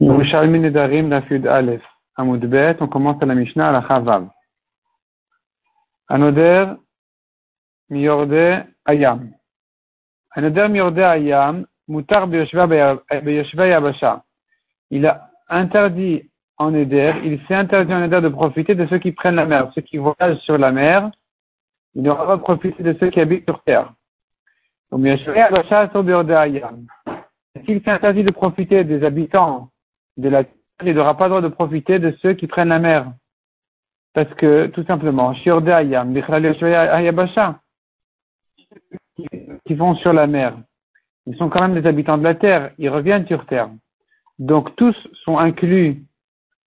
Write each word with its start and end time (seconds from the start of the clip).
Yerushalmi 0.00 0.58
Nedarim 0.58 1.10
Dafud 1.10 1.46
Aleph. 1.46 1.82
Amud 2.16 2.44
Bet, 2.46 2.76
on 2.80 2.88
commence 2.88 3.20
à 3.22 3.26
la 3.26 3.34
Mishnah 3.34 3.68
à 3.68 3.72
la 3.72 3.88
Chavav. 3.88 4.28
Anoder 6.08 6.66
Miorde 7.90 8.66
Ayam. 8.84 9.32
Anoder 10.36 10.68
Miorde 10.68 10.98
Ayam, 10.98 11.66
Mutar 11.88 12.26
Beyoshva 12.28 13.66
Yabasha. 13.66 14.22
Il 14.90 15.06
a 15.06 15.28
interdit 15.48 16.30
en 16.58 16.74
Eder, 16.74 17.14
il 17.24 17.40
s'est 17.46 17.54
interdit 17.54 17.92
en 17.92 18.04
Eder 18.04 18.20
de 18.20 18.28
profiter 18.28 18.74
de 18.76 18.86
ceux 18.86 18.98
qui 18.98 19.10
prennent 19.10 19.34
la 19.34 19.46
mer, 19.46 19.72
ceux 19.74 19.82
qui 19.82 19.98
voyagent 19.98 20.38
sur 20.38 20.56
la 20.56 20.70
mer. 20.70 21.10
Il 21.94 22.02
n'aura 22.02 22.26
pas 22.26 22.38
profité 22.38 22.82
de 22.82 22.96
ceux 23.00 23.10
qui 23.10 23.20
habitent 23.20 23.44
sur 23.44 23.60
terre. 23.62 23.92
Donc, 24.90 25.02
Beyoshva 25.02 25.36
Yabasha. 25.36 25.90
S'il 27.64 27.82
s'est 27.82 27.90
interdit 27.90 28.24
de 28.24 28.32
profiter 28.32 28.84
des 28.84 29.04
habitants 29.04 29.70
de 30.16 30.46
il 30.84 30.94
n'aura 30.94 31.16
pas 31.16 31.24
le 31.24 31.30
droit 31.30 31.40
de 31.40 31.48
profiter 31.48 31.98
de 31.98 32.16
ceux 32.20 32.34
qui 32.34 32.46
prennent 32.46 32.68
la 32.68 32.78
mer. 32.78 33.12
Parce 34.12 34.32
que, 34.34 34.66
tout 34.68 34.84
simplement, 34.84 35.34
qui 39.66 39.74
vont 39.74 39.94
sur 39.96 40.12
la 40.12 40.26
mer, 40.26 40.56
ils 41.26 41.36
sont 41.36 41.48
quand 41.48 41.66
même 41.66 41.80
des 41.80 41.88
habitants 41.88 42.18
de 42.18 42.24
la 42.24 42.34
terre, 42.34 42.72
ils 42.78 42.90
reviennent 42.90 43.26
sur 43.26 43.46
terre. 43.46 43.70
Donc 44.38 44.76
tous 44.76 44.94
sont 45.24 45.38
inclus 45.38 46.04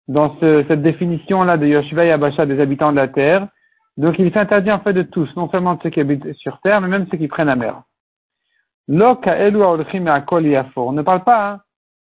dans 0.06 0.38
ce, 0.38 0.64
cette 0.68 0.82
définition-là 0.82 1.56
de 1.56 1.66
Yoshua 1.66 2.04
Yabasha 2.04 2.46
des 2.46 2.60
habitants 2.60 2.92
de 2.92 2.96
la 2.96 3.08
terre. 3.08 3.48
Donc 3.96 4.16
il 4.18 4.32
s'interdit 4.32 4.70
en 4.70 4.80
fait 4.80 4.92
de 4.92 5.02
tous, 5.02 5.34
non 5.36 5.48
seulement 5.50 5.74
de 5.74 5.82
ceux 5.82 5.90
qui 5.90 6.00
habitent 6.00 6.32
sur 6.34 6.60
terre, 6.60 6.80
mais 6.80 6.88
même 6.88 7.06
ceux 7.10 7.16
qui 7.16 7.28
prennent 7.28 7.46
la 7.46 7.56
mer. 7.56 7.82
On 8.88 8.92
ne 8.92 9.14
parle 11.02 11.24
pas, 11.24 11.50
hein, 11.50 11.60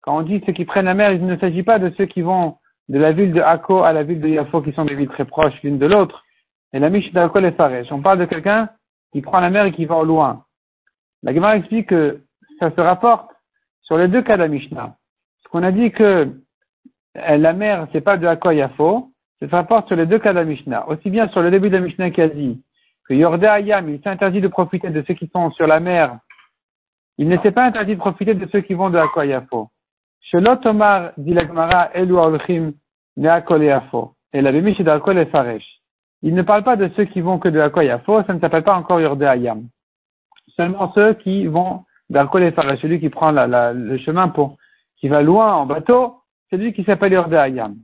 quand 0.03 0.17
on 0.17 0.23
dit 0.23 0.43
ceux 0.47 0.53
qui 0.53 0.65
prennent 0.65 0.87
la 0.87 0.95
mer, 0.95 1.13
il 1.13 1.27
ne 1.27 1.37
s'agit 1.37 1.63
pas 1.63 1.79
de 1.79 1.93
ceux 1.97 2.07
qui 2.07 2.23
vont 2.23 2.57
de 2.89 2.99
la 2.99 3.13
ville 3.13 3.33
de 3.33 3.41
Akko 3.41 3.83
à 3.83 3.93
la 3.93 4.03
ville 4.03 4.21
de 4.21 4.29
Yafo, 4.29 4.63
qui 4.63 4.73
sont 4.73 4.85
des 4.85 4.95
villes 4.95 5.09
très 5.09 5.25
proches 5.25 5.55
l'une 5.63 5.79
de 5.79 5.87
l'autre. 5.87 6.25
Et 6.73 6.79
la 6.79 6.91
Mish 6.91 7.13
d'Akko 7.13 7.39
les 7.41 7.53
Faresh. 7.53 7.91
On 7.91 8.01
parle 8.01 8.19
de 8.19 8.25
quelqu'un 8.25 8.69
qui 9.13 9.21
prend 9.21 9.41
la 9.41 9.51
mer 9.51 9.65
et 9.65 9.73
qui 9.73 9.85
va 9.85 9.97
au 9.97 10.05
loin. 10.05 10.45
La 11.23 11.35
Gemara 11.35 11.57
explique 11.57 11.89
que 11.89 12.21
ça 12.59 12.71
se 12.71 12.81
rapporte 12.81 13.31
sur 13.83 13.97
les 13.97 14.09
deux 14.09 14.23
cas 14.23 14.37
de 14.37 14.43
la 14.43 14.49
Mishnah. 14.49 14.97
Ce 15.43 15.49
qu'on 15.49 15.63
a 15.63 15.73
dit 15.73 15.91
que 15.91 16.33
euh, 17.17 17.37
la 17.37 17.53
mer, 17.53 17.87
c'est 17.93 18.01
pas 18.01 18.17
de 18.17 18.27
Akko 18.27 18.49
à 18.49 18.55
Yafo, 18.55 19.11
ça 19.41 19.49
se 19.49 19.55
rapporte 19.55 19.89
sur 19.89 19.97
les 19.97 20.07
deux 20.07 20.19
cas 20.19 20.33
de 20.33 20.39
la 20.39 20.45
Mishnah. 20.45 20.89
Aussi 20.89 21.11
bien 21.11 21.29
sur 21.29 21.43
le 21.43 21.51
début 21.51 21.71
de 21.71 21.77
la 21.77 21.83
Mishnah 21.83 22.11
qui 22.11 22.23
a 22.23 22.29
dit 22.29 22.63
que 23.09 23.15
Yordé 23.15 23.47
Ayam, 23.47 23.89
il 23.89 24.01
s'interdit 24.03 24.41
de 24.41 24.49
profiter 24.49 24.91
de 24.91 25.05
ceux 25.07 25.15
qui 25.15 25.29
sont 25.35 25.51
sur 25.53 25.67
la 25.67 25.81
mer. 25.81 26.19
Il 27.19 27.29
ne 27.29 27.39
s'est 27.39 27.53
pas 27.53 27.65
interdit 27.65 27.95
de 27.95 28.01
profiter 28.01 28.35
de 28.35 28.49
ceux 28.51 28.61
qui 28.61 28.75
vont 28.75 28.91
de 28.91 28.99
Akko 28.99 29.21
à 29.21 29.27
Yafo. 29.27 29.71
Shelot 30.21 30.65
Omar, 30.65 31.13
dit 31.17 31.35
Gemara, 31.35 31.91
Elu 31.95 32.15
Yafo. 33.65 34.15
Et 34.33 34.43
la 34.43 34.53
Bemish 34.53 34.79
et 34.81 35.27
Faresh. 35.27 35.81
Il 36.23 36.35
ne 36.35 36.43
parle 36.43 36.63
pas 36.63 36.77
de 36.77 36.89
ceux 36.97 37.05
qui 37.05 37.21
vont 37.21 37.39
que 37.39 37.49
de 37.49 37.59
Akol 37.59 37.85
Yafo, 37.85 38.23
ça 38.25 38.35
ne 38.35 38.41
s'appelle 38.41 38.63
pas 38.63 38.77
encore 38.77 39.01
Yordé 39.01 39.27
Ayam. 39.27 39.69
Seulement 40.57 40.93
ceux 40.95 41.15
qui 41.15 41.47
vont 41.47 41.85
d'Akol 42.11 42.43
et 42.43 42.53
Faresh, 42.53 42.81
celui 42.81 43.01
qui 43.01 43.09
prend 43.09 43.33
le 43.33 43.99
chemin 43.99 44.29
pour, 44.29 44.57
qui 44.99 45.09
va 45.09 45.23
loin 45.23 45.55
en 45.55 45.67
bateau, 45.67 46.21
c'est 46.51 46.59
lui 46.59 46.73
qui 46.73 46.85
s'appelle 46.85 47.13
Yordé 47.13 47.37
Ayam. 47.37 47.77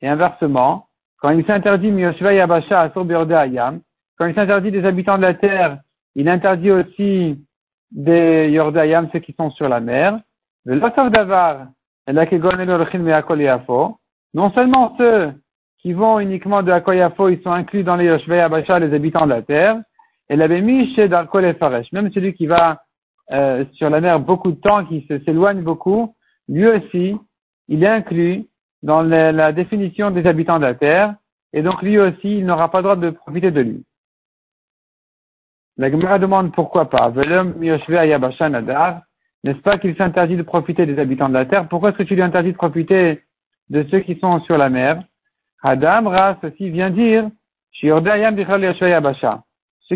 Et 0.00 0.08
inversement, 0.08 0.86
quand 1.18 1.30
il 1.30 1.44
s'interdit 1.46 1.90
Miyoshva 1.90 2.34
Yabasha 2.34 2.82
à 2.82 2.88
quand 2.90 4.26
il 4.26 4.34
s'interdit 4.34 4.70
des 4.70 4.84
habitants 4.84 5.16
de 5.16 5.22
la 5.22 5.34
terre, 5.34 5.78
il 6.14 6.28
interdit 6.28 6.70
aussi 6.70 7.44
des 7.90 8.50
Yordé 8.50 8.80
Ayam, 8.80 9.08
ceux 9.12 9.18
qui 9.18 9.32
sont 9.32 9.50
sur 9.50 9.68
la 9.68 9.80
mer. 9.80 10.20
Non 14.34 14.50
seulement 14.52 14.94
ceux 14.98 15.32
qui 15.78 15.92
vont 15.92 16.18
uniquement 16.18 16.62
de 16.62 16.72
Akoyafo, 16.72 17.28
ils 17.28 17.42
sont 17.42 17.52
inclus 17.52 17.84
dans 17.84 17.96
les 17.96 18.06
Yoshvei 18.06 18.40
Abasha, 18.40 18.78
les 18.78 18.94
habitants 18.94 19.26
de 19.26 19.30
la 19.30 19.42
terre, 19.42 19.80
et 20.30 20.36
la 20.36 20.48
Bémiche 20.48 20.96
d'Arkol 20.96 21.44
et 21.44 21.54
Faresh. 21.54 21.92
Même 21.92 22.10
celui 22.12 22.32
qui 22.32 22.46
va 22.46 22.82
euh, 23.32 23.64
sur 23.74 23.90
la 23.90 24.00
mer 24.00 24.20
beaucoup 24.20 24.52
de 24.52 24.60
temps, 24.60 24.84
qui 24.86 25.06
s'éloigne 25.06 25.62
beaucoup, 25.62 26.14
lui 26.48 26.66
aussi, 26.66 27.16
il 27.68 27.84
est 27.84 27.88
inclus 27.88 28.46
dans 28.82 29.02
la, 29.02 29.52
définition 29.52 30.10
des 30.10 30.26
habitants 30.26 30.58
de 30.58 30.64
la 30.64 30.74
terre, 30.74 31.14
et 31.52 31.62
donc 31.62 31.82
lui 31.82 31.98
aussi, 31.98 32.38
il 32.38 32.46
n'aura 32.46 32.70
pas 32.70 32.78
le 32.78 32.82
droit 32.82 32.96
de 32.96 33.10
profiter 33.10 33.50
de 33.50 33.60
lui. 33.60 33.84
La 35.76 35.90
Gemara 35.90 36.18
demande 36.18 36.52
pourquoi 36.52 36.88
pas. 36.88 37.12
N'est-ce 39.44 39.58
pas 39.58 39.78
qu'il 39.78 39.94
s'interdit 39.96 40.36
de 40.36 40.42
profiter 40.42 40.86
des 40.86 40.98
habitants 40.98 41.28
de 41.28 41.34
la 41.34 41.44
terre? 41.44 41.68
Pourquoi 41.68 41.90
est-ce 41.90 41.98
que 41.98 42.02
tu 42.02 42.14
lui 42.14 42.22
interdis 42.22 42.52
de 42.52 42.56
profiter 42.56 43.22
de 43.68 43.86
ceux 43.90 44.00
qui 44.00 44.18
sont 44.18 44.40
sur 44.40 44.56
la 44.56 44.70
mer? 44.70 45.04
Adam, 45.62 46.08
Ras 46.08 46.38
aussi 46.42 46.70
vient 46.70 46.88
dire 46.88 47.28
Ceux 47.72 48.00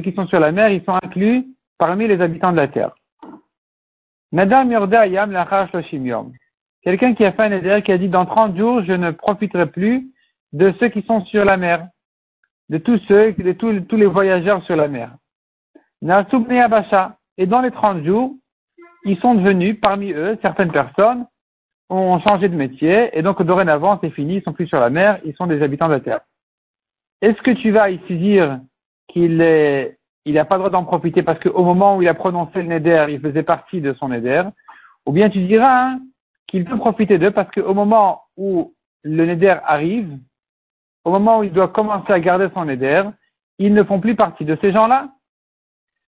qui 0.00 0.12
sont 0.12 0.26
sur 0.26 0.38
la 0.38 0.52
mer, 0.52 0.68
ils 0.68 0.84
sont 0.84 0.98
inclus 1.02 1.46
parmi 1.78 2.06
les 2.06 2.20
habitants 2.20 2.52
de 2.52 2.58
la 2.58 2.68
terre. 2.68 2.94
Nadam. 4.32 4.70
Quelqu'un 6.82 7.14
qui 7.14 7.24
a 7.24 7.32
fait 7.32 7.42
un 7.42 7.52
éder 7.52 7.80
qui 7.82 7.92
a 7.92 7.98
dit 7.98 8.08
dans 8.08 8.26
30 8.26 8.54
jours, 8.54 8.82
je 8.84 8.92
ne 8.92 9.10
profiterai 9.12 9.66
plus 9.66 10.08
de 10.52 10.74
ceux 10.78 10.88
qui 10.88 11.00
sont 11.02 11.24
sur 11.24 11.46
la 11.46 11.56
mer, 11.56 11.88
de 12.68 12.76
tous 12.76 12.98
ceux, 13.08 13.32
de 13.32 13.52
tous, 13.52 13.80
tous 13.80 13.96
les 13.96 14.06
voyageurs 14.06 14.62
sur 14.64 14.76
la 14.76 14.88
mer. 14.88 15.16
Et 17.40 17.46
dans 17.46 17.60
les 17.62 17.70
30 17.70 18.04
jours, 18.04 18.34
ils 19.04 19.18
sont 19.18 19.34
devenus, 19.34 19.78
parmi 19.80 20.12
eux, 20.12 20.38
certaines 20.42 20.72
personnes 20.72 21.26
ont 21.90 22.20
changé 22.20 22.48
de 22.48 22.56
métier, 22.56 23.16
et 23.16 23.22
donc 23.22 23.42
dorénavant, 23.42 23.98
c'est 24.02 24.10
fini, 24.10 24.36
ils 24.36 24.42
sont 24.42 24.52
plus 24.52 24.66
sur 24.66 24.80
la 24.80 24.90
mer, 24.90 25.20
ils 25.24 25.34
sont 25.34 25.46
des 25.46 25.62
habitants 25.62 25.88
de 25.88 25.94
la 25.94 26.00
terre. 26.00 26.20
Est-ce 27.22 27.40
que 27.42 27.50
tu 27.50 27.70
vas 27.70 27.90
ici 27.90 28.16
dire 28.16 28.60
qu'il 29.08 29.40
est, 29.40 29.98
il 30.24 30.34
n'a 30.34 30.44
pas 30.44 30.56
le 30.56 30.60
droit 30.60 30.70
d'en 30.70 30.84
profiter 30.84 31.22
parce 31.22 31.40
qu'au 31.40 31.64
moment 31.64 31.96
où 31.96 32.02
il 32.02 32.08
a 32.08 32.14
prononcé 32.14 32.62
le 32.62 32.68
neder, 32.68 33.06
il 33.08 33.20
faisait 33.20 33.42
partie 33.42 33.80
de 33.80 33.94
son 33.94 34.08
neder, 34.08 34.44
ou 35.06 35.12
bien 35.12 35.30
tu 35.30 35.40
diras 35.40 35.88
hein, 35.88 36.00
qu'il 36.46 36.64
peut 36.64 36.76
profiter 36.76 37.18
d'eux 37.18 37.30
parce 37.30 37.50
qu'au 37.50 37.74
moment 37.74 38.22
où 38.36 38.74
le 39.02 39.24
neder 39.24 39.56
arrive, 39.64 40.18
au 41.04 41.10
moment 41.10 41.38
où 41.38 41.44
il 41.44 41.52
doit 41.52 41.68
commencer 41.68 42.12
à 42.12 42.20
garder 42.20 42.48
son 42.52 42.66
neder, 42.66 43.04
ils 43.58 43.72
ne 43.72 43.82
font 43.82 44.00
plus 44.00 44.14
partie 44.14 44.44
de 44.44 44.58
ces 44.60 44.72
gens-là? 44.72 45.08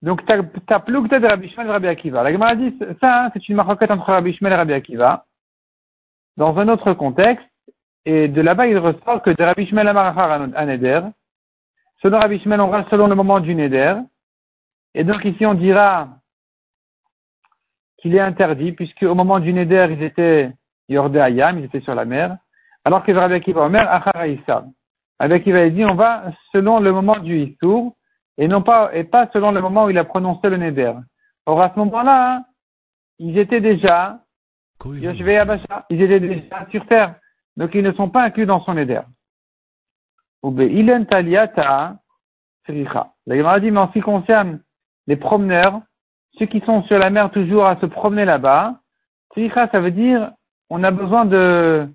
Donc, 0.03 0.23
as 0.31 0.81
plougta 0.81 1.21
de 1.21 1.27
Rabbi 1.27 1.51
Shmuel 1.51 1.69
et 1.69 1.73
Rabbi 1.73 1.87
Akiva. 1.89 2.23
La 2.23 2.33
Gemara 2.33 2.55
dit, 2.55 2.75
ça, 3.01 3.27
hein, 3.27 3.31
c'est 3.35 3.49
une 3.49 3.57
marquette 3.57 3.91
entre 3.91 4.07
Rabbi 4.07 4.33
Shmuel 4.33 4.55
et 4.55 4.57
Rabbi 4.57 4.73
Akiva. 4.73 5.27
Dans 6.39 6.57
un 6.59 6.69
autre 6.69 6.95
contexte, 6.95 7.47
et 8.07 8.29
de 8.29 8.41
là-bas, 8.41 8.67
il 8.67 8.79
ressort 8.79 9.21
que 9.21 9.31
de 9.31 9.43
Rabbi 9.43 9.67
Shmuel 9.67 9.89
Amarachar 9.89 10.41
un 10.55 10.67
Neder. 10.67 11.03
Selon 12.01 12.19
Rabbi 12.19 12.41
Shmuel, 12.41 12.63
on 12.63 12.71
reste 12.71 12.89
selon 12.89 13.09
le 13.09 13.15
moment 13.15 13.41
du 13.41 13.55
Neder. 13.55 13.97
Et 14.95 15.05
donc, 15.05 15.23
ici, 15.27 15.45
on 15.45 15.53
dira 15.53 16.09
qu'il 17.99 18.15
est 18.15 18.21
interdit, 18.21 18.73
puisque 18.73 19.03
au 19.03 19.15
moment 19.15 19.39
du 19.39 19.53
Neder, 19.53 19.89
ils 19.91 20.03
étaient 20.03 20.51
Yordé 20.89 21.21
Ayam, 21.21 21.59
ils 21.59 21.67
étaient 21.67 21.81
sur 21.81 21.95
la 21.95 22.07
mer. 22.07 22.39
Alors 22.87 23.05
que 23.05 23.13
Rabbi 23.13 23.35
Akiva 23.35 23.67
Omer, 23.67 23.87
Achar 23.87 24.17
Aïssa. 24.17 24.65
Rabbi 25.19 25.35
Akiva, 25.35 25.69
dit, 25.69 25.85
on 25.85 25.95
va 25.95 26.33
selon 26.53 26.81
le 26.81 26.91
moment 26.91 27.19
du 27.19 27.39
Issour 27.39 27.95
et 28.41 28.49
non 28.49 28.63
pas, 28.63 28.91
et 28.95 29.05
pas 29.05 29.29
selon 29.35 29.53
le 29.53 29.61
moment 29.61 29.85
où 29.85 29.91
il 29.91 29.99
a 29.99 30.05
prononcé 30.05 30.49
le 30.49 30.57
neder. 30.57 30.95
Or, 31.45 31.61
à 31.61 31.71
ce 31.75 31.79
moment-là, 31.79 32.37
hein, 32.37 32.45
ils 33.19 33.39
étaient 33.39 33.61
déjà, 33.61 34.21
ils 34.87 36.03
étaient 36.03 36.21
déjà 36.21 36.67
sur 36.71 36.87
terre. 36.87 37.17
Donc, 37.59 37.75
ils 37.75 37.83
ne 37.83 37.93
sont 37.93 38.09
pas 38.09 38.23
inclus 38.23 38.47
dans 38.47 38.65
son 38.65 38.73
neder. 38.73 39.03
La 40.43 40.51
Gemara 43.37 43.61
dit, 43.61 43.71
mais 43.71 43.81
en 43.81 43.89
ce 43.89 43.93
qui 43.93 44.01
concerne 44.01 44.63
les 45.07 45.17
promeneurs, 45.17 45.83
ceux 46.39 46.47
qui 46.47 46.61
sont 46.61 46.83
sur 46.85 46.99
la 46.99 47.11
mer 47.11 47.31
toujours 47.31 47.67
à 47.67 47.79
se 47.79 47.85
promener 47.85 48.25
là-bas, 48.25 48.81
ça 49.55 49.81
veut 49.81 49.91
dire, 49.91 50.33
on 50.71 50.83
a 50.83 50.91
besoin 50.91 51.27
de 51.27 51.87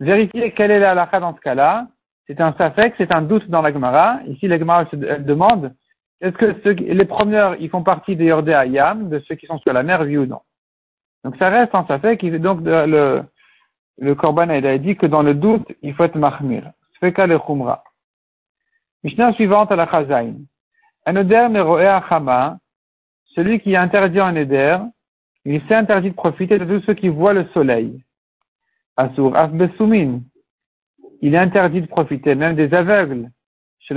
vérifier 0.00 0.52
quelle 0.52 0.70
est 0.70 0.80
la 0.80 0.90
halakha 0.90 1.20
dans 1.20 1.34
ce 1.34 1.40
cas-là, 1.40 1.86
c'est 2.28 2.40
un 2.40 2.52
safek, 2.52 2.94
c'est 2.98 3.12
un 3.12 3.22
doute 3.22 3.48
dans 3.48 3.62
la 3.62 3.72
Gemara. 3.72 4.20
Ici, 4.26 4.46
la 4.46 4.58
Gemara 4.58 4.86
elle 4.92 5.24
demande 5.24 5.74
est-ce 6.20 6.36
que 6.36 6.68
les 6.70 7.04
premiers, 7.04 7.54
ils 7.58 7.70
font 7.70 7.82
partie 7.82 8.16
des 8.16 8.26
Yordé 8.26 8.52
Ayam, 8.52 9.08
de 9.08 9.18
ceux 9.20 9.34
qui 9.34 9.46
sont 9.46 9.58
sur 9.58 9.72
la 9.72 9.82
mer, 9.82 10.00
oui 10.02 10.18
ou 10.18 10.26
non? 10.26 10.42
Donc 11.24 11.36
ça 11.38 11.48
reste 11.48 11.74
un 11.74 11.86
safek. 11.86 12.24
Donc 12.40 12.60
le, 12.64 13.22
le 13.98 14.14
Korban 14.14 14.48
a 14.48 14.78
dit 14.78 14.96
que 14.96 15.06
dans 15.06 15.22
le 15.22 15.34
doute, 15.34 15.66
il 15.82 15.94
faut 15.94 16.04
être 16.04 16.16
mahmir. 16.16 16.70
Sfeka 16.96 17.26
le 17.26 17.38
chumra. 17.38 17.82
Mishnah 19.04 19.32
suivante 19.34 19.72
à 19.72 19.76
la 19.76 19.88
Chazain. 19.88 20.34
Un 21.06 21.16
Eder 21.16 21.46
achama, 21.86 22.58
celui 23.34 23.60
qui 23.60 23.76
interdit 23.76 24.20
un 24.20 24.34
Eder, 24.34 24.78
il 25.44 25.62
s'est 25.66 25.74
interdit 25.74 26.10
de 26.10 26.16
profiter 26.16 26.58
de 26.58 26.64
tous 26.64 26.84
ceux 26.84 26.94
qui 26.94 27.08
voient 27.08 27.32
le 27.32 27.46
soleil. 27.54 28.02
Asur 28.96 29.36
af 29.36 29.52
besumin, 29.52 30.20
il 31.20 31.34
est 31.34 31.38
interdit 31.38 31.82
de 31.82 31.86
profiter 31.86 32.34
même 32.34 32.56
des 32.56 32.72
aveugles. 32.74 33.30
Il 33.90 33.96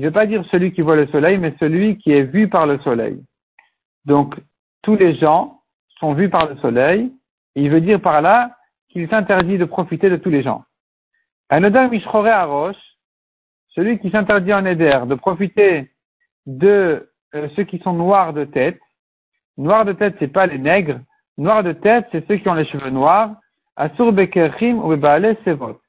ne 0.00 0.04
veut 0.04 0.10
pas 0.10 0.26
dire 0.26 0.44
celui 0.50 0.72
qui 0.72 0.80
voit 0.82 0.96
le 0.96 1.06
soleil, 1.08 1.38
mais 1.38 1.54
celui 1.60 1.98
qui 1.98 2.12
est 2.12 2.22
vu 2.22 2.48
par 2.48 2.66
le 2.66 2.78
soleil. 2.80 3.22
Donc, 4.04 4.34
tous 4.82 4.96
les 4.96 5.14
gens 5.16 5.60
sont 6.00 6.14
vus 6.14 6.28
par 6.30 6.48
le 6.48 6.56
soleil. 6.58 7.12
il 7.54 7.70
veut 7.70 7.80
dire 7.80 8.00
par 8.00 8.22
là 8.22 8.56
qu'il 8.88 9.08
s'interdit 9.08 9.58
de 9.58 9.64
profiter 9.64 10.10
de 10.10 10.16
tous 10.16 10.30
les 10.30 10.42
gens. 10.42 10.64
Arosh, 11.50 12.76
celui 13.68 13.98
qui 13.98 14.10
s'interdit 14.10 14.54
en 14.54 14.64
Éder 14.64 15.02
de 15.06 15.14
profiter 15.14 15.90
de 16.46 17.10
euh, 17.34 17.48
ceux 17.54 17.64
qui 17.64 17.78
sont 17.80 17.92
noirs 17.92 18.32
de 18.32 18.44
tête. 18.44 18.80
Noirs 19.58 19.84
de 19.84 19.92
tête, 19.92 20.16
c'est 20.18 20.32
pas 20.32 20.46
les 20.46 20.58
nègres. 20.58 21.00
Noirs 21.38 21.62
de 21.62 21.72
tête, 21.72 22.06
c'est 22.12 22.26
ceux 22.26 22.36
qui 22.36 22.48
ont 22.48 22.54
les 22.54 22.66
cheveux 22.66 22.90
noirs. 22.90 23.34
Asur 23.76 24.12
Bekerchim 24.12 24.78
ou 24.78 24.94
Sevot. 25.44 25.80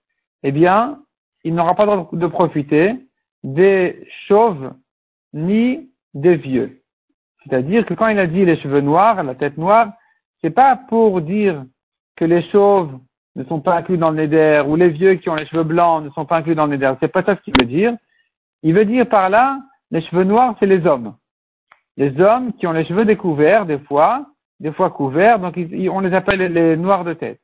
Eh 0.44 0.52
bien, 0.52 1.00
il 1.44 1.56
n'aura 1.56 1.76
pas 1.76 1.86
le 1.86 1.92
droit 1.92 2.10
de 2.12 2.28
profiter 2.28 2.96
des 3.44 4.08
chauves 4.28 4.74
ni 5.34 5.90
des 6.14 6.36
vieux. 6.36 6.82
C'est-à-dire 7.44 7.86
que 7.86 7.94
quand 7.94 8.08
il 8.08 8.20
a 8.20 8.28
dit 8.28 8.44
les 8.44 8.58
cheveux 8.58 8.82
noirs, 8.82 9.24
la 9.24 9.36
tête 9.36 9.58
noire, 9.58 9.94
c'est 10.42 10.50
pas 10.50 10.76
pour 10.76 11.22
dire 11.22 11.64
que 12.18 12.26
les 12.26 12.44
chauves 12.50 12.92
ne 13.36 13.44
sont 13.46 13.62
pas 13.62 13.78
inclus 13.78 13.98
dans 13.98 14.10
le 14.10 14.18
néder 14.18 14.64
ou 14.68 14.76
les 14.76 14.90
vieux 14.90 15.16
qui 15.16 15.30
ont 15.30 15.36
les 15.36 15.46
cheveux 15.46 15.64
blancs 15.64 16.04
ne 16.04 16.10
sont 16.10 16.26
pas 16.26 16.38
inclus 16.38 16.56
dans 16.56 16.66
le 16.66 16.72
néder. 16.72 16.92
C'est 17.00 17.08
pas 17.12 17.24
ça 17.24 17.36
ce 17.36 17.42
qu'il 17.42 17.54
veut 17.58 17.66
dire. 17.66 17.96
Il 18.64 18.74
veut 18.74 18.86
dire 18.86 19.08
par 19.08 19.30
là, 19.30 19.60
les 19.92 20.02
cheveux 20.02 20.24
noirs, 20.24 20.56
c'est 20.60 20.66
les 20.66 20.86
hommes. 20.86 21.16
Les 21.96 22.20
hommes 22.20 22.54
qui 22.54 22.68
ont 22.68 22.74
les 22.74 22.86
cheveux 22.86 23.06
découverts, 23.06 23.66
des 23.66 23.80
fois, 23.80 24.26
des 24.60 24.72
fois 24.72 24.90
couverts, 24.90 25.40
donc 25.40 25.58
on 25.58 26.00
les 26.00 26.14
appelle 26.14 26.40
les 26.52 26.76
noirs 26.76 27.04
de 27.04 27.14
tête. 27.14 27.40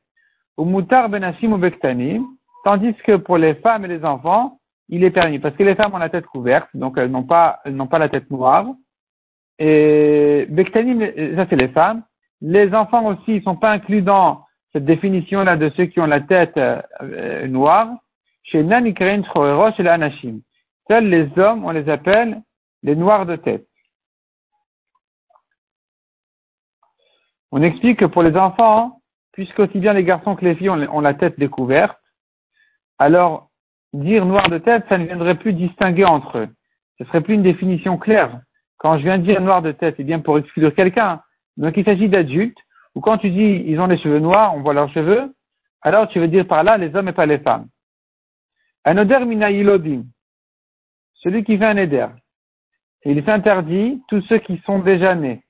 Ou 0.56 0.64
mutar 0.64 1.08
benashim 1.08 1.52
ou 1.52 1.58
bektanim, 1.58 2.26
tandis 2.64 2.94
que 3.04 3.16
pour 3.16 3.38
les 3.38 3.54
femmes 3.56 3.84
et 3.84 3.88
les 3.88 4.04
enfants, 4.04 4.58
il 4.88 5.02
est 5.02 5.10
permis, 5.10 5.38
parce 5.38 5.56
que 5.56 5.62
les 5.62 5.74
femmes 5.74 5.94
ont 5.94 5.98
la 5.98 6.10
tête 6.10 6.26
couverte, 6.26 6.68
donc 6.74 6.98
elles 6.98 7.10
n'ont 7.10 7.24
pas, 7.24 7.60
la 7.64 8.08
tête 8.08 8.30
noire. 8.30 8.66
Et 9.58 10.46
bektanim, 10.50 11.00
ça 11.36 11.46
c'est 11.48 11.60
les 11.60 11.68
femmes. 11.68 12.02
Les 12.40 12.74
enfants 12.74 13.06
aussi, 13.06 13.36
ils 13.36 13.42
sont 13.42 13.56
pas 13.56 13.72
inclus 13.72 14.02
dans 14.02 14.44
cette 14.72 14.84
définition-là 14.84 15.56
de 15.56 15.70
ceux 15.76 15.86
qui 15.86 16.00
ont 16.00 16.06
la 16.06 16.20
tête 16.20 16.56
euh, 16.56 17.46
noire. 17.48 17.88
Chez 18.42 18.62
Nanikrein 18.62 19.22
chez 19.76 19.82
l'anashim. 19.82 20.40
Seuls 20.86 21.08
les 21.08 21.38
hommes, 21.38 21.64
on 21.64 21.70
les 21.70 21.88
appelle 21.88 22.42
les 22.82 22.94
noirs 22.94 23.24
de 23.24 23.36
tête. 23.36 23.66
On 27.50 27.62
explique 27.62 28.00
que 28.00 28.04
pour 28.04 28.22
les 28.22 28.36
enfants, 28.36 29.00
puisque 29.34 29.58
aussi 29.58 29.78
bien 29.78 29.92
les 29.92 30.04
garçons 30.04 30.36
que 30.36 30.44
les 30.44 30.54
filles 30.54 30.70
ont, 30.70 31.00
la 31.00 31.14
tête 31.14 31.38
découverte, 31.38 31.98
alors 32.98 33.50
dire 33.92 34.24
noir 34.24 34.48
de 34.48 34.58
tête, 34.58 34.84
ça 34.88 34.96
ne 34.96 35.04
viendrait 35.04 35.34
plus 35.34 35.52
distinguer 35.52 36.04
entre 36.04 36.38
eux. 36.38 36.48
Ce 36.98 37.04
serait 37.04 37.20
plus 37.20 37.34
une 37.34 37.42
définition 37.42 37.98
claire. 37.98 38.40
Quand 38.78 38.96
je 38.98 39.02
viens 39.02 39.18
dire 39.18 39.40
noir 39.40 39.60
de 39.60 39.72
tête, 39.72 39.94
c'est 39.96 40.04
bien 40.04 40.20
pour 40.20 40.38
exclure 40.38 40.74
quelqu'un. 40.74 41.20
Donc 41.56 41.76
il 41.76 41.84
s'agit 41.84 42.08
d'adultes, 42.08 42.58
ou 42.94 43.00
quand 43.00 43.18
tu 43.18 43.30
dis 43.30 43.64
ils 43.66 43.80
ont 43.80 43.86
les 43.86 43.98
cheveux 43.98 44.20
noirs, 44.20 44.54
on 44.54 44.62
voit 44.62 44.74
leurs 44.74 44.92
cheveux, 44.92 45.34
alors 45.82 46.08
tu 46.08 46.20
veux 46.20 46.28
dire 46.28 46.46
par 46.46 46.62
là 46.62 46.78
les 46.78 46.94
hommes 46.94 47.08
et 47.08 47.12
pas 47.12 47.26
les 47.26 47.38
femmes. 47.38 47.66
Anoder 48.84 49.24
mina 49.24 49.48
celui 51.14 51.42
qui 51.42 51.56
fait 51.56 51.64
un 51.64 51.76
éder, 51.76 52.06
il 53.04 53.24
s'interdit 53.24 54.02
tous 54.08 54.20
ceux 54.28 54.38
qui 54.38 54.62
sont 54.66 54.78
déjà 54.78 55.14
nés. 55.14 55.42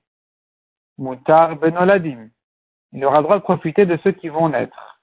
Mutar 0.97 1.57
benoladim, 1.57 2.29
il 2.95 3.03
aura 3.03 3.17
le 3.17 3.23
droit 3.23 3.37
de 3.37 3.43
profiter 3.43 3.85
de 3.85 3.97
ceux 4.03 4.13
qui 4.13 4.29
vont 4.29 4.49
naître. 4.49 5.01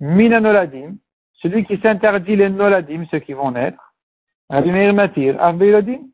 Minanoladim, 0.00 0.94
celui 1.34 1.64
qui 1.66 1.76
s'interdit 1.76 2.36
les 2.36 2.48
noladim, 2.48 3.04
ceux 3.10 3.18
qui 3.18 3.34
vont 3.34 3.50
naître. 3.50 3.92
Rabbi 4.48 4.72
Meir 4.72 4.94
Matir, 4.94 5.36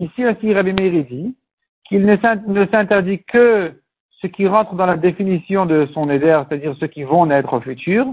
ici 0.01 0.27
aussi 0.27 0.53
Rabbi 0.53 0.73
Meir 0.73 1.05
dit 1.05 1.37
qu'il 1.85 2.05
ne 2.05 2.67
s'interdit 2.67 3.23
que 3.23 3.81
ceux 4.21 4.29
qui 4.29 4.49
rentrent 4.49 4.75
dans 4.75 4.87
la 4.87 4.97
définition 4.97 5.67
de 5.67 5.87
son 5.95 6.11
éder, 6.11 6.43
c'est-à-dire 6.49 6.75
ceux 6.81 6.89
qui 6.89 7.05
vont 7.05 7.27
naître 7.27 7.53
au 7.55 7.61
futur, 7.61 8.07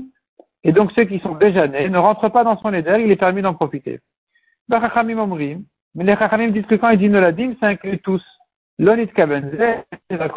et 0.63 0.71
donc 0.71 0.91
ceux 0.91 1.05
qui 1.05 1.19
sont 1.19 1.35
déjà 1.35 1.67
nés 1.67 1.89
ne 1.89 1.97
rentrent 1.97 2.29
pas 2.29 2.44
dans 2.44 2.57
son 2.59 2.71
éder, 2.73 3.01
il 3.03 3.11
est 3.11 3.15
permis 3.15 3.41
d'en 3.41 3.55
profiter. 3.55 4.00
Mais 4.69 6.03
les 6.03 6.15
Chachamim 6.15 6.50
disent 6.50 6.65
que 6.67 6.75
quand 6.75 6.89
il 6.89 7.00
dit 7.00 7.09
Noladim, 7.09 7.55
ça 7.59 7.67
inclut 7.67 8.00
tous. 8.00 8.23
L'onit 8.79 9.07
Kabenze, 9.07 9.51
c'est 10.09 10.17
la 10.17 10.29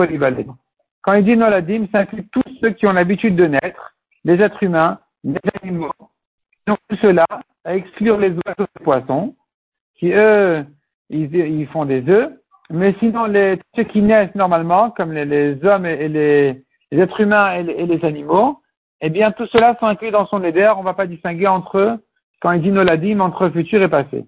quand 1.06 1.14
il 1.14 1.24
dit 1.24 1.36
noladim, 1.36 1.86
ça 1.92 2.00
inclut 2.00 2.26
tous 2.32 2.42
ceux 2.60 2.70
qui 2.70 2.84
ont 2.86 2.92
l'habitude 2.92 3.36
de 3.36 3.46
naître, 3.46 3.94
les 4.24 4.42
êtres 4.42 4.60
humains, 4.64 4.98
les 5.22 5.38
animaux. 5.62 5.92
Donc 6.66 6.78
tout 6.88 6.96
cela 6.96 7.24
à 7.64 7.76
exclure 7.76 8.18
les 8.18 8.30
oiseaux 8.30 8.64
et 8.64 8.78
les 8.78 8.84
poissons, 8.84 9.36
qui 9.94 10.10
eux, 10.12 10.66
ils, 11.08 11.68
font 11.68 11.84
des 11.84 12.02
œufs. 12.08 12.32
Mais 12.70 12.92
sinon, 12.98 13.26
les, 13.26 13.60
ceux 13.76 13.84
qui 13.84 14.02
naissent 14.02 14.34
normalement, 14.34 14.90
comme 14.90 15.12
les, 15.12 15.64
hommes 15.64 15.86
et 15.86 16.08
les, 16.08 16.64
êtres 16.90 17.20
humains 17.20 17.54
et 17.54 17.62
les, 17.62 18.04
animaux, 18.04 18.60
eh 19.00 19.08
bien, 19.08 19.30
tout 19.30 19.46
cela 19.52 19.76
sont 19.78 19.86
inclus 19.86 20.10
dans 20.10 20.26
son 20.26 20.42
éder. 20.42 20.72
On 20.76 20.80
ne 20.80 20.86
va 20.86 20.94
pas 20.94 21.06
distinguer 21.06 21.46
entre 21.46 21.78
eux, 21.78 22.04
quand 22.40 22.50
il 22.50 22.62
dit 22.62 22.72
noladim, 22.72 23.20
entre 23.20 23.48
futur 23.50 23.80
et 23.80 23.88
passé. 23.88 24.26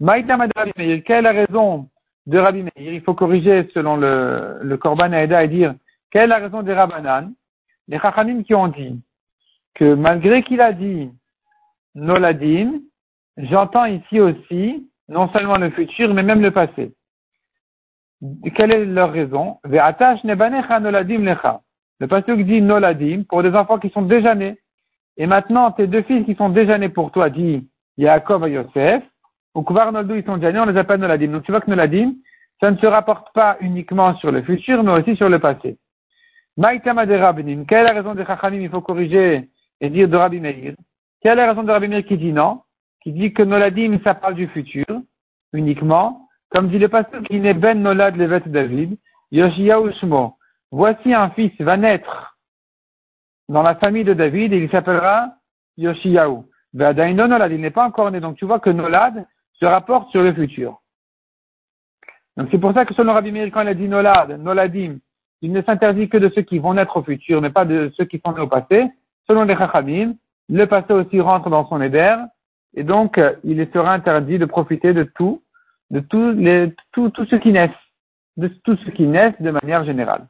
Maïtam 0.00 0.40
Rabbi 0.56 0.72
Meir, 0.78 1.02
quelle 1.04 1.18
est 1.18 1.32
la 1.32 1.44
raison 1.44 1.90
de 2.24 2.38
Rabbi 2.38 2.62
Meir? 2.62 2.94
Il 2.94 3.02
faut 3.02 3.12
corriger 3.12 3.68
selon 3.74 3.98
le, 3.98 4.60
le 4.62 4.76
Korban 4.78 5.12
Aeda 5.12 5.44
et 5.44 5.48
dire 5.48 5.74
quelle 6.10 6.24
est 6.24 6.26
la 6.28 6.38
raison 6.38 6.62
des 6.62 6.72
Rabbanan? 6.72 7.32
Les 7.88 7.98
Chachamim 7.98 8.42
qui 8.42 8.54
ont 8.54 8.68
dit 8.68 9.00
que 9.74 9.94
malgré 9.94 10.42
qu'il 10.42 10.60
a 10.60 10.72
dit 10.72 11.10
Noladim, 11.94 12.80
j'entends 13.36 13.86
ici 13.86 14.20
aussi 14.20 14.88
non 15.08 15.28
seulement 15.32 15.58
le 15.58 15.70
futur, 15.70 16.12
mais 16.14 16.22
même 16.22 16.40
le 16.40 16.50
passé. 16.50 16.92
Quelle 18.54 18.72
est 18.72 18.84
leur 18.84 19.12
raison? 19.12 19.58
Le 19.64 19.78
passé 22.06 22.44
dit 22.44 22.62
Noladim 22.62 23.24
pour 23.28 23.42
des 23.42 23.54
enfants 23.54 23.78
qui 23.78 23.90
sont 23.90 24.02
déjà 24.02 24.34
nés. 24.34 24.58
Et 25.16 25.26
maintenant, 25.26 25.72
tes 25.72 25.86
deux 25.86 26.02
fils 26.02 26.24
qui 26.24 26.34
sont 26.34 26.50
déjà 26.50 26.78
nés 26.78 26.88
pour 26.88 27.10
toi, 27.12 27.28
dit 27.30 27.68
Yaakov 27.96 28.46
et 28.46 28.52
Yosef, 28.52 29.02
ou 29.54 29.62
Kouvar 29.62 29.90
Noldu, 29.90 30.18
ils 30.18 30.24
sont 30.24 30.36
déjà 30.36 30.52
nés, 30.52 30.60
on 30.60 30.66
les 30.66 30.78
appelle 30.78 31.00
Noladim. 31.00 31.32
Donc 31.32 31.42
tu 31.44 31.50
vois 31.50 31.60
que 31.60 31.70
Noladim, 31.70 32.14
ça 32.60 32.70
ne 32.70 32.76
se 32.76 32.86
rapporte 32.86 33.32
pas 33.32 33.56
uniquement 33.60 34.14
sur 34.16 34.30
le 34.30 34.42
futur, 34.42 34.82
mais 34.82 34.92
aussi 34.92 35.16
sur 35.16 35.28
le 35.28 35.38
passé. 35.38 35.78
Quelle 36.60 36.80
est 36.86 37.82
la 37.84 37.92
raison 37.92 38.14
de 38.14 38.24
Chachamim 38.24 38.60
Il 38.60 38.68
faut 38.68 38.82
corriger 38.82 39.48
et 39.80 39.88
dire 39.88 40.08
de 40.08 40.16
Rabbi 40.16 40.40
Meir? 40.40 40.74
Quelle 41.22 41.38
est 41.38 41.42
la 41.42 41.48
raison 41.50 41.62
de 41.62 41.70
Rabbi 41.70 41.88
Meir 41.88 42.04
qui 42.04 42.18
dit 42.18 42.32
non? 42.32 42.62
Qui 43.02 43.12
dit 43.12 43.32
que 43.32 43.42
Noladim, 43.42 43.98
ça 44.04 44.14
parle 44.14 44.34
du 44.34 44.46
futur, 44.48 44.84
uniquement. 45.54 46.28
Comme 46.50 46.68
dit 46.68 46.78
le 46.78 46.88
pasteur 46.88 47.22
qui 47.22 47.40
n'est 47.40 47.54
Ben 47.54 47.80
Nolad 47.80 48.14
Levet 48.16 48.42
David, 48.46 48.98
Yoshiyahu 49.32 49.92
Shmo. 49.94 50.36
Voici 50.70 51.14
un 51.14 51.30
fils 51.30 51.52
va 51.60 51.78
naître 51.78 52.36
dans 53.48 53.62
la 53.62 53.74
famille 53.76 54.04
de 54.04 54.12
David 54.12 54.52
et 54.52 54.58
il 54.58 54.70
s'appellera 54.70 55.32
Yoshiyahu. 55.78 56.42
Vadaino 56.74 57.26
Nolad, 57.26 57.52
il 57.52 57.60
n'est 57.60 57.70
pas 57.70 57.86
encore 57.86 58.10
né. 58.10 58.20
Donc 58.20 58.36
tu 58.36 58.44
vois 58.44 58.60
que 58.60 58.70
Nolad 58.70 59.26
se 59.54 59.64
rapporte 59.64 60.10
sur 60.10 60.22
le 60.22 60.34
futur. 60.34 60.82
Donc 62.36 62.48
c'est 62.50 62.58
pour 62.58 62.74
ça 62.74 62.84
que 62.84 62.92
selon 62.92 63.14
Rabbi 63.14 63.32
Meir, 63.32 63.50
quand 63.50 63.62
il 63.62 63.68
a 63.68 63.74
dit 63.74 63.88
Nolad, 63.88 64.38
Noladim, 64.38 64.98
il 65.42 65.52
ne 65.52 65.62
s'interdit 65.62 66.08
que 66.08 66.18
de 66.18 66.30
ceux 66.34 66.42
qui 66.42 66.58
vont 66.58 66.74
naître 66.74 66.96
au 66.96 67.02
futur, 67.02 67.40
mais 67.40 67.50
pas 67.50 67.64
de 67.64 67.92
ceux 67.96 68.04
qui 68.04 68.20
sont 68.24 68.32
nés 68.32 68.40
au 68.40 68.46
passé. 68.46 68.86
Selon 69.26 69.44
les 69.44 69.56
Chachamim, 69.56 70.14
le 70.48 70.64
passé 70.66 70.92
aussi 70.92 71.20
rentre 71.20 71.48
dans 71.50 71.68
son 71.68 71.80
éder, 71.80 72.16
et 72.74 72.82
donc 72.82 73.18
euh, 73.18 73.34
il 73.44 73.66
sera 73.72 73.92
interdit 73.94 74.38
de 74.38 74.44
profiter 74.44 74.92
de 74.92 75.04
tout, 75.04 75.42
de 75.90 76.00
tous 76.00 76.32
les, 76.32 76.74
tout, 76.92 77.10
tout 77.10 77.24
ce 77.26 77.36
qui 77.36 77.52
naissent, 77.52 77.70
de 78.36 78.48
tout 78.64 78.76
ce 78.84 78.90
qui 78.90 79.06
naissent 79.06 79.40
de 79.40 79.50
manière 79.50 79.84
générale. 79.84 80.26